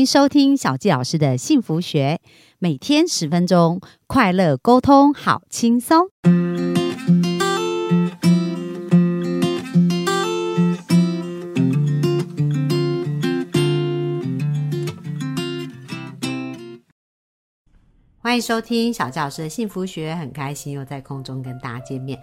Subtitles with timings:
[0.00, 2.22] 迎收听小纪老师的幸福学，
[2.58, 6.08] 每天十分钟，快乐沟通，好轻松。
[18.22, 22.18] 欢迎收听小纪老师的幸福学，很开心又在空中跟大家见面。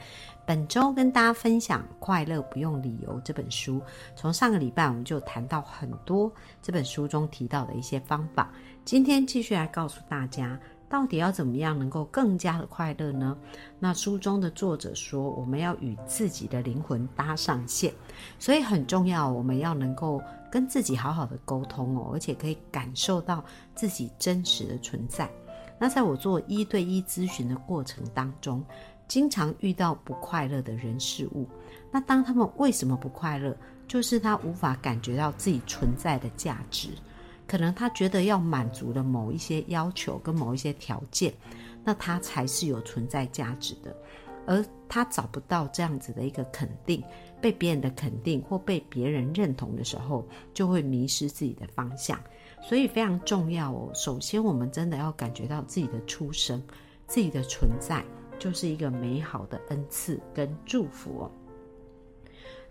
[0.48, 3.82] 本周跟大家分享《快乐不用理由》这本书。
[4.16, 8.50] 从上个礼拜我们就谈到很多这本书中提到的一些方法。
[8.86, 10.58] 今天继续来告诉大家，
[10.88, 13.38] 到底要怎么样能够更加的快乐呢？
[13.78, 17.94] 那书中的作者说，我们要与自己的灵魂搭上线，
[18.40, 23.44] 所以很重要，我们要能够跟自己好好的沟通哦，而且可以感受到
[23.76, 25.30] 自己真实的存在。
[25.78, 28.64] 那在我做一对一咨询的过程当中，
[29.08, 31.48] 经常遇到不快乐的人事物，
[31.92, 33.56] 那当他们为什么不快乐？
[33.88, 36.90] 就是他无法感觉到自己存在的价值，
[37.48, 41.34] 可能他觉得要满足了某一些要求跟某一些条件，
[41.86, 43.96] 那他才是有存在价值的，
[44.46, 47.02] 而他找不到这样子的一个肯定，
[47.40, 52.20] 被别人的肯定或被别人认同的时候，就会迷失自己的方向。
[52.62, 53.90] 所以非常重要哦。
[53.94, 56.62] 首先，我们真的要感觉到自己的出生、
[57.08, 58.04] 自己的存在。
[58.38, 61.32] 就是一个美好的恩赐跟祝福哦。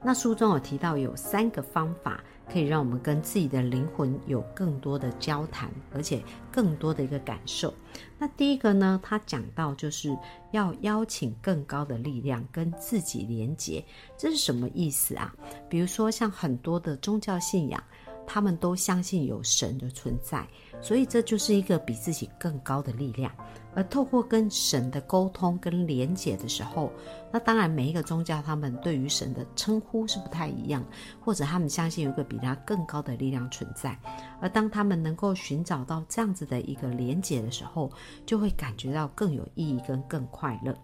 [0.03, 7.73] 那书中有提到有三个方法，可以让我们跟自己的灵魂有更多的交谈，而且更多的一个感受。
[8.19, 10.17] 那第一个呢，他讲到就是
[10.53, 13.83] 要邀请更高的力量跟自己连接，
[14.17, 15.35] 这是什么意思啊？
[15.69, 17.83] 比如说像很多的宗教信仰。
[18.27, 20.47] 他们都相信有神的存在，
[20.81, 23.33] 所以这就是一个比自己更高的力量。
[23.75, 26.91] 而透过跟神的沟通跟连结的时候，
[27.31, 30.83] 那当然每一个宗教他们对于神的称呼是不太一样，
[31.21, 33.95] 或者他们相信有一个比他更高的力量存在。
[34.41, 37.93] 而当他们能够寻找到这样子的一个连结的时候，
[38.25, 40.75] 就会感觉到更有意义跟更快乐。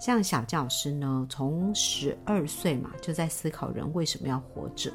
[0.00, 4.92] 像小教师呢，从十二岁嘛就在思考人为什么要活着，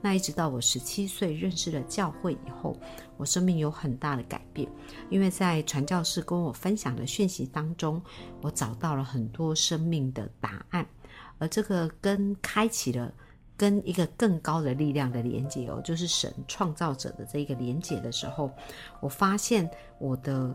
[0.00, 2.76] 那一直到我十七岁认识了教会以后，
[3.16, 4.68] 我生命有很大的改变，
[5.10, 8.02] 因为在传教士跟我分享的讯息当中，
[8.40, 10.84] 我找到了很多生命的答案，
[11.38, 13.12] 而这个跟开启了
[13.56, 18.50] 跟一个更高的力量的连接哦，就是神创造者的这一个连接的时候，
[19.00, 19.70] 我发现
[20.00, 20.52] 我的。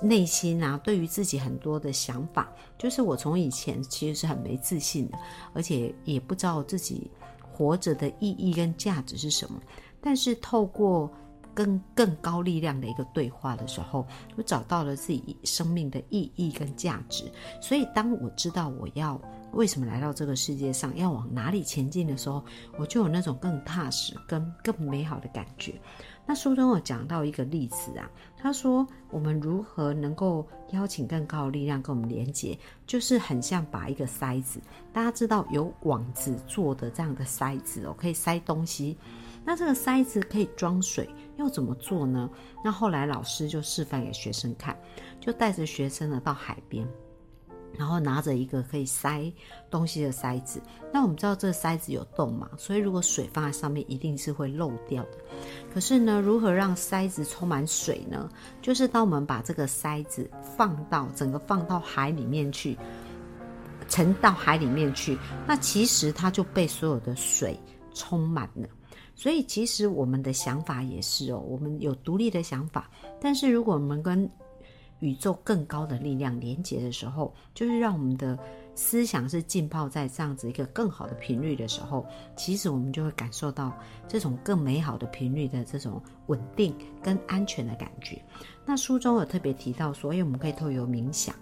[0.00, 5.18] 内心啊，对于自己很多的想法，就是我从以前其实是很没自信的，
[5.52, 7.10] 而且也不知道自己
[7.52, 9.60] 活着的意义跟价值是什么。
[10.00, 11.10] 但是透过
[11.54, 14.06] 跟更高力量的一个对话的时候，
[14.36, 17.30] 我找到了自己生命的意义跟价值。
[17.60, 19.20] 所以当我知道我要
[19.52, 22.42] 为什么来到这个世界上，要往哪里前进的时候，
[22.78, 25.74] 我就有那种更踏实、跟更美好的感觉。
[26.24, 34.60] 那书中有讲到一个例子啊，他说我们如何能够邀请更高的力量跟我们连接，就是很像把一个塞子，
[34.92, 38.96] 大家知道有网子做的这样的塞子哦，可以塞东西。
[39.44, 42.30] 那这个塞子可以装水，要怎么做呢？
[42.64, 44.78] 那后来老师就示范给学生看，
[45.20, 46.86] 就带着学生呢到海边。
[47.78, 49.32] 然后拿着一个可以塞
[49.70, 50.60] 东西的塞子，
[50.92, 55.18] 那我们知道这个塞子有洞嘛，所以如果水放在上面，一定是会漏掉的。
[55.72, 58.28] 可是呢，如何让塞子充满水呢？
[58.60, 62.76] 就是当我们把这个塞子放到整个放到海里面去，
[63.88, 67.58] 沉到海里面去，那其实它就被所有的水
[67.94, 68.68] 充满了。
[69.14, 72.90] 所以其实我们的想法也是哦，我们有独立的想法，
[73.20, 74.28] 但是如果我们跟
[75.02, 78.38] 宇宙更高的力量连接的时候，就是让我们的
[78.74, 83.76] 思想是浸泡在这样子一个更好的频率的时候，其实我们就会感受到
[84.06, 88.22] 这种更美好的频率的这种稳定跟安全的感觉。
[88.64, 91.34] 那书中有特别提到，所以我们可以透过冥想，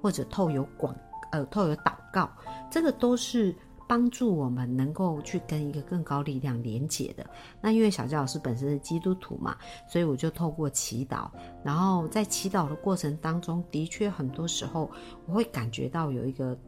[0.00, 0.96] 或者透过广
[1.32, 2.28] 呃透过祷告，
[2.70, 3.54] 这个都是。
[3.92, 7.28] 帮助我们能够去跟一个更高力量连接的。
[7.60, 9.54] 那因为小教老师本身是基督徒嘛，
[9.86, 11.28] 所以我就透过祈祷，
[11.62, 14.90] 然后在祈祷的过程当中，的确很多时候
[15.26, 16.58] 我会感觉到有一个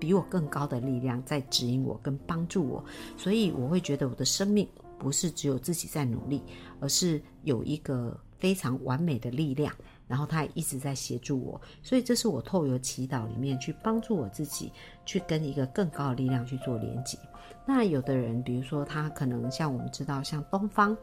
[0.00, 2.84] 比我更高的力量在指引我跟帮助我，
[3.16, 4.68] 所以我会觉得我的生命
[4.98, 6.42] 不是只有自己在努力，
[6.80, 9.72] 而是有一个非常完美的力量。
[10.06, 14.70] 然后他也一直在协助我，所以这是我透过祈祷里面去帮助我自己，
[15.06, 17.18] 去跟一个更高的力量去做连接。
[17.66, 20.96] 那有的人，比如说他可能像我们知道，像东方，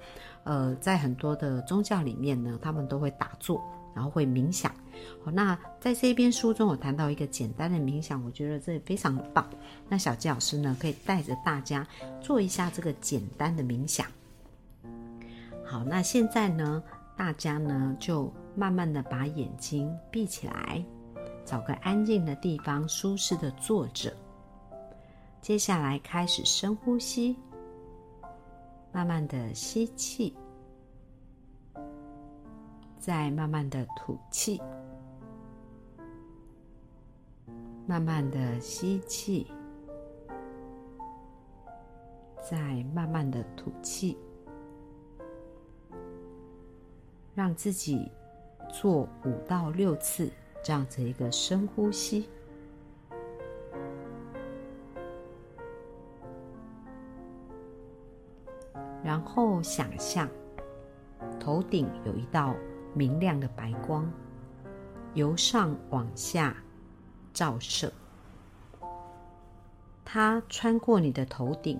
[0.44, 3.60] 呃，在很多的宗教里面呢，他们都会打坐，
[3.96, 4.72] 然后会冥想。
[5.26, 9.50] 好，那在这边书中，我谈到一个简单的冥想，我觉得这非常棒。
[9.90, 11.88] 那小纪老师呢，可以带着大家
[12.22, 14.06] 做一下这个简单的冥想。
[15.66, 16.84] 好，那现在呢？
[17.18, 20.84] 大家呢就慢慢的把眼睛闭起来，
[21.46, 24.14] 找个安静的地方，舒适的坐着。
[25.42, 27.36] 接下来开始深呼吸，
[28.92, 30.36] 慢慢的吸气，
[33.00, 34.62] 再慢慢的吐气，
[37.88, 39.48] 慢慢的吸气，
[42.40, 44.18] 再慢慢的吐气。
[47.34, 48.12] 让自己
[48.72, 50.32] 做五到六次
[50.64, 52.30] 这样子一个深呼吸，
[59.04, 60.30] 然后想象
[61.40, 62.56] 头顶有一道
[62.94, 64.12] 明亮的白光，
[65.14, 66.56] 由上往下
[67.34, 67.92] 照射，
[70.06, 71.80] 它穿过你的头顶，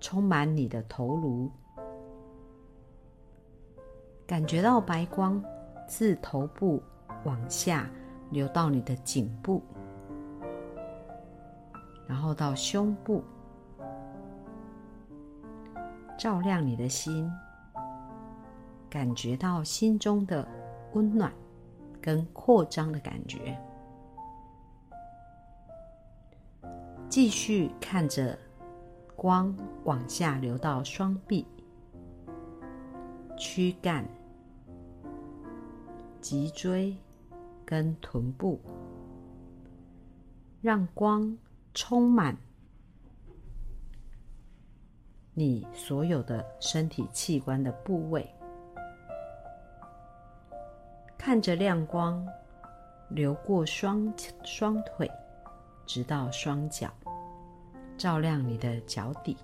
[0.00, 1.50] 充满你的头颅。
[4.28, 5.42] 感觉到白光
[5.86, 6.82] 自头部
[7.24, 7.88] 往下
[8.28, 9.62] 流到你的颈部，
[12.06, 13.24] 然后到胸部，
[16.18, 17.32] 照亮你的心，
[18.90, 20.46] 感觉到心中的
[20.92, 21.32] 温暖
[21.98, 23.58] 跟扩张的感觉。
[27.08, 28.38] 继续看着
[29.16, 31.46] 光往下流到双臂、
[33.38, 34.04] 躯干。
[36.20, 36.96] 脊椎
[37.64, 38.60] 跟臀部，
[40.60, 41.36] 让光
[41.74, 42.36] 充满
[45.32, 48.28] 你所有的身体器官的部位，
[51.16, 52.26] 看着亮光
[53.08, 54.12] 流过双
[54.44, 55.10] 双腿，
[55.86, 56.92] 直到双脚，
[57.96, 59.36] 照亮你的脚底。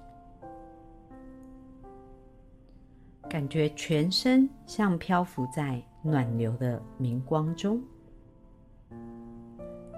[3.31, 7.83] 感觉全身像漂浮在暖流的明光中，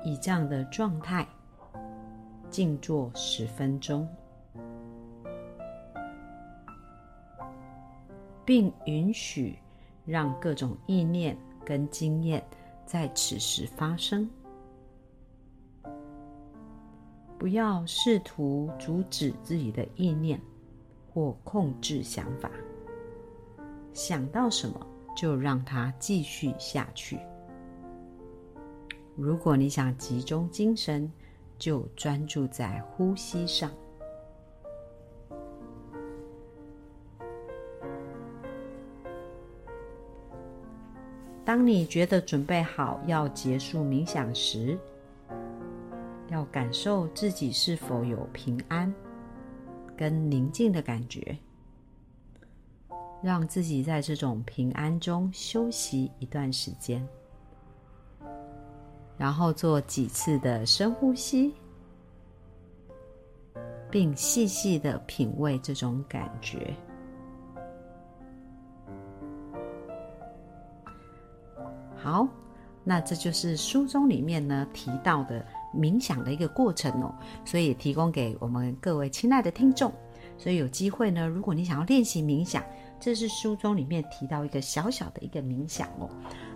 [0.05, 1.27] 以这样的状态
[2.49, 4.09] 静坐十分钟，
[8.45, 9.59] 并允许
[10.05, 12.41] 让各种意念跟经验
[12.85, 14.31] 在此时发生，
[17.37, 20.41] 不要试图阻止自己的意念
[21.13, 22.49] 或控制想法。
[23.93, 27.19] 想到什么就让它继续下去。
[29.17, 31.11] 如果你想集中精神，
[31.59, 33.71] 就专注在呼吸上。
[41.45, 44.79] 当你觉得准备好要结束冥想时，
[46.29, 48.93] 要感受自己是否有平安
[49.97, 51.39] 跟宁静的感觉。
[53.23, 57.05] 让自己在这种平安中休息一段时间，
[59.17, 61.55] 然后做几次的深呼吸，
[63.91, 66.73] 并细细的品味这种感觉。
[71.97, 72.29] 好，
[72.85, 77.13] 那这就是书中里面呢提到的冥想的一个过程哦，
[77.45, 79.93] 所以提供给我们各位亲爱的听众。
[80.39, 82.63] 所以有机会呢，如果你想要练习冥想，
[82.99, 86.09] 这是书中里面提到一个小小的一个冥想哦。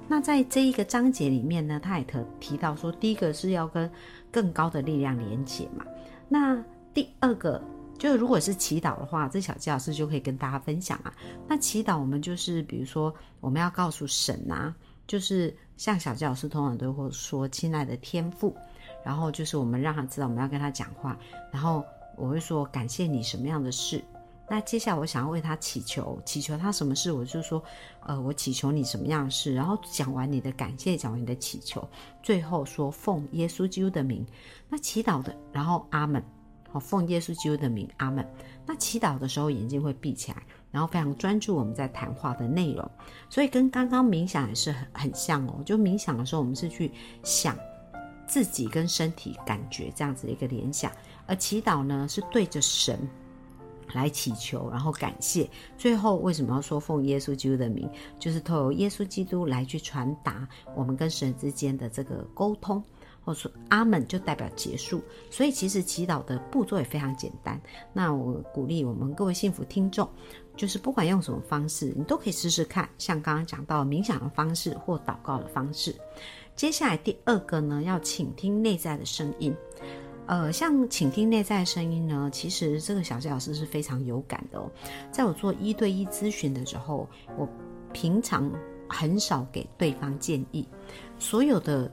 [0.09, 3.88] 那在这一个章节里面呢，他也特提到说，第一个是要跟
[4.30, 5.85] 更高的力量连接嘛。
[6.28, 7.62] 那第二个
[7.97, 11.14] 就是如果是祈祷的话，这小教师就可以跟大家分享啊。
[11.47, 14.75] 那祈祷我们就是比如说我们要告诉神啊，
[15.06, 18.56] 就是像小教师通常都会说亲爱的天父，
[19.04, 21.16] 然后就是我们让他知道我们要跟他讲话，
[21.52, 21.85] 然后
[22.16, 24.02] 我会说感谢你什么样的事。
[24.52, 27.12] 那接下来我想要为他祈求，祈求他什么事？
[27.12, 27.62] 我就说，
[28.04, 29.54] 呃，我祈求你什么样的事？
[29.54, 31.88] 然后讲完你的感谢，讲完你的祈求，
[32.21, 34.26] 最后说奉耶稣基督的名。
[34.69, 36.21] 那祈祷的，然后阿门。
[36.73, 38.28] 好，奉耶稣基督的名，阿门。
[38.66, 40.42] 那祈祷的时候眼睛会闭起来，
[40.73, 42.90] 然后非常专注我们在谈话的内容。
[43.28, 45.62] 所以跟刚刚冥想也是很很像哦。
[45.64, 46.90] 就冥想的时候，我们是去
[47.23, 47.57] 想
[48.26, 50.90] 自己跟身体感觉这样子的一个联想，
[51.26, 52.99] 而祈祷呢是对着神。
[53.94, 55.49] 来祈求，然后感谢。
[55.76, 57.88] 最后为什么要说奉耶稣基督的名？
[58.18, 62.82] 就是透过耶稣基督来去传达我们跟神之间的这个沟通，
[63.25, 65.02] 或说阿门就代表结束。
[65.30, 67.61] 所以其实祈祷的步骤也非常简单。
[67.92, 70.09] 那我鼓励我们各位幸福听众，
[70.56, 72.88] 就是不管用什么方式，你都可以试试看。
[72.99, 75.94] 像刚刚讲到冥想的方式或祷告的方式。
[76.56, 79.54] 接下来第二个呢，要倾听内在的声音。
[80.30, 84.70] 呃，像倾听内在声音呢，其实这个小谢老师是非常有感的哦。
[85.10, 87.49] 在我做一对一咨询的时候，我
[87.92, 88.49] 平常
[88.88, 90.64] 很少给对方建议，
[91.18, 91.90] 所有的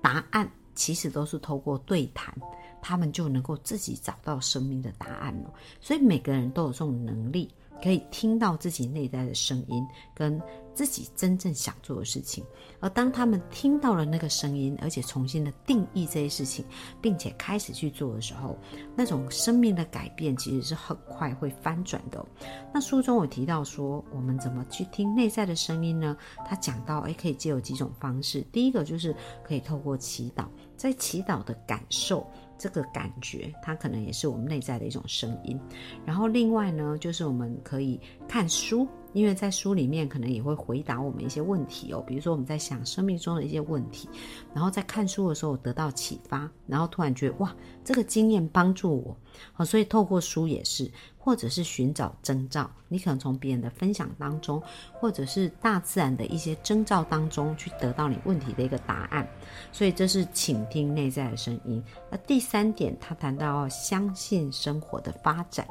[0.00, 2.32] 答案其实都是透过对谈，
[2.80, 5.52] 他们就能够自己找到生命的答案了。
[5.80, 7.52] 所以每个人都有这种能力。
[7.80, 10.40] 可以听到自己内在的声音，跟
[10.74, 12.44] 自己真正想做的事情。
[12.80, 16.64] 而当他们听到了那个声音，而且重新的定义这些事情，
[17.00, 18.58] 并且开始去做的时候，
[18.96, 22.24] 那种生命的改变其实是很快会翻转的。
[22.72, 26.16] 那书中有提到说，我们怎么去听内在的声音呢？
[26.46, 28.40] 他讲到，诶，可以借有几种方式。
[28.52, 29.14] 第一个就是
[29.44, 32.26] 可以透过祈祷，在祈祷的感受。
[32.62, 35.58] 这个感觉，它可能也是我们内在的一种声音。
[36.06, 42.02] 然后另外呢，就是我们可以看书，因为在书里面可能也会回答我们一些问题哦。
[42.06, 44.08] 比如说我们在想生命中的一些问题，
[44.54, 47.54] 然后在看书的时候得到启发，然后突然觉得哇，
[47.84, 49.16] 这个经验帮助我。
[49.52, 50.90] 好，所以透过书也是。
[51.24, 54.60] 或者是寻找征兆，你可能从别人的分享当中，
[54.92, 59.24] 或者是大自然的一些征兆当中，去得到你问题的一个答案。
[59.70, 61.80] 所以这是倾听内在的声音。
[62.10, 65.64] 那第三点，他谈到相信生活的发展，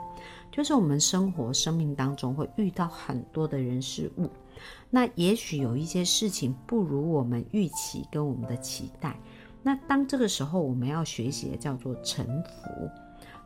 [0.51, 4.29] 就是我们生活生命当中会遇到很多的人事物，
[4.89, 9.17] 那也许有一些事情不如我们预期跟我们的期待。
[9.63, 12.89] 那当这个时候，我们要学习的叫做臣服。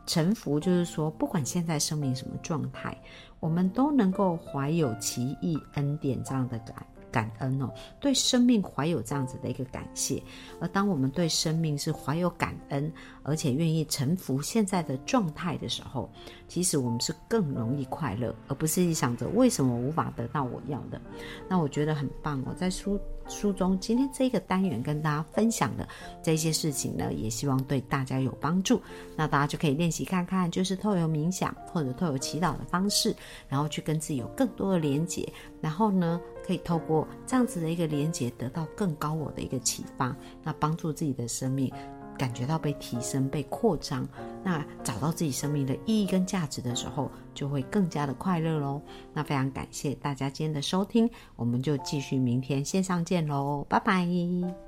[0.07, 2.97] 臣服就是说，不管现在生命什么状态，
[3.39, 6.85] 我们都能够怀有奇异恩典这样的感
[7.15, 10.21] 感恩哦，对生命怀有这样子的一个感谢。
[10.59, 12.91] 而当我们对生命是怀有感恩，
[13.23, 16.09] 而且愿意臣服现在的状态的时候，
[16.49, 20.99] 其实我们是更容易快乐，而不是想着为什么无法得到我要的。
[21.47, 22.99] 那我觉得很棒哦，在书。
[23.27, 25.87] 书中今天这个单元跟大家分享的
[26.21, 28.81] 这些事情呢，也希望对大家有帮助。
[29.15, 33.15] 那大家就可以练习看看，就是透过冥想或者透过祈祷的方式，
[33.47, 35.27] 然后去跟自己有更多的连接，
[35.61, 41.71] 然后呢，可以透过这样子的一个连接，得到更高我的一个启发，那帮助自己的生命。
[42.17, 44.07] 感觉到被提升、被扩张，
[44.43, 48.81] 那找到自己生命的意义跟价值的时候，就会更加的快乐喽。
[49.13, 54.64] 那非常感谢大家今天的收听，我们就继续明天线上见喽，拜拜。